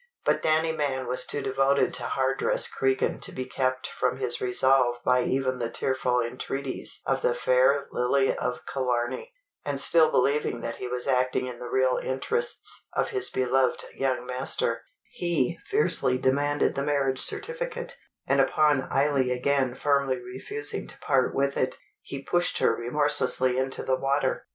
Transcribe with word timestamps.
But 0.25 0.41
Danny 0.41 0.71
Mann 0.71 1.05
was 1.05 1.27
too 1.27 1.43
devoted 1.43 1.93
to 1.93 2.01
Hardress 2.03 2.67
Cregan 2.67 3.19
to 3.19 3.31
be 3.31 3.45
kept 3.45 3.85
from 3.85 4.17
his 4.17 4.41
resolve 4.41 4.95
by 5.05 5.21
even 5.21 5.59
the 5.59 5.69
tearful 5.69 6.19
entreaties 6.19 7.03
of 7.05 7.21
the 7.21 7.35
fair 7.35 7.87
Lily 7.91 8.35
of 8.35 8.65
Killarney; 8.65 9.31
and 9.63 9.79
still 9.79 10.09
believing 10.09 10.61
that 10.61 10.77
he 10.77 10.87
was 10.87 11.07
acting 11.07 11.45
in 11.45 11.59
the 11.59 11.69
real 11.69 11.97
interests 11.97 12.87
of 12.93 13.09
his 13.09 13.29
beloved 13.29 13.85
young 13.93 14.25
master, 14.25 14.81
he 15.11 15.59
fiercely 15.67 16.17
demanded 16.17 16.73
the 16.73 16.81
marriage 16.81 17.19
certificate, 17.19 17.95
and 18.25 18.41
upon 18.41 18.89
Eily 18.91 19.29
again 19.31 19.75
firmly 19.75 20.19
refusing 20.19 20.87
to 20.87 20.97
part 20.97 21.35
with 21.35 21.55
it, 21.55 21.75
he 22.01 22.23
pushed 22.23 22.57
her 22.57 22.75
remorselessly 22.75 23.55
into 23.59 23.83
the 23.83 23.99
water. 23.99 24.47